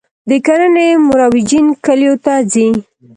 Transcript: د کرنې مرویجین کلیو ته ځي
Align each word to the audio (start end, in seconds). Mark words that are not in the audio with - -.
د 0.29 0.31
کرنې 0.45 0.87
مرویجین 1.07 1.65
کلیو 1.85 2.13
ته 2.25 2.33
ځي 2.51 2.67